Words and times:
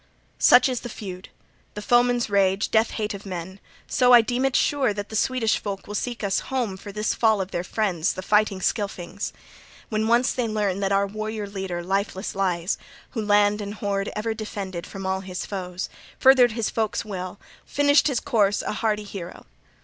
"Such 0.39 0.67
is 0.67 0.79
the 0.79 0.89
feud, 0.89 1.29
the 1.75 1.81
foeman's 1.83 2.27
rage, 2.27 2.71
death 2.71 2.89
hate 2.89 3.13
of 3.13 3.23
men: 3.23 3.59
so 3.85 4.13
I 4.13 4.21
deem 4.21 4.45
it 4.45 4.55
sure 4.55 4.95
that 4.95 5.09
the 5.09 5.15
Swedish 5.15 5.59
folk 5.59 5.85
will 5.85 5.93
seek 5.93 6.23
us 6.23 6.39
home 6.49 6.75
for 6.75 6.91
this 6.91 7.13
fall 7.13 7.39
of 7.39 7.51
their 7.51 7.63
friends, 7.63 8.13
the 8.13 8.23
fighting 8.23 8.61
Scylfings, 8.61 9.31
when 9.89 10.07
once 10.07 10.33
they 10.33 10.47
learn 10.47 10.79
that 10.79 10.91
our 10.91 11.05
warrior 11.05 11.45
leader 11.45 11.83
lifeless 11.83 12.33
lies, 12.33 12.79
who 13.11 13.23
land 13.23 13.61
and 13.61 13.75
hoard 13.75 14.11
ever 14.15 14.33
defended 14.33 14.87
from 14.87 15.05
all 15.05 15.19
his 15.19 15.45
foes, 15.45 15.87
furthered 16.17 16.53
his 16.53 16.71
folk's 16.71 17.05
weal, 17.05 17.39
finished 17.63 18.07
his 18.07 18.19
course 18.19 18.63
a 18.63 18.73
hardy 18.73 19.03
hero. 19.03 19.45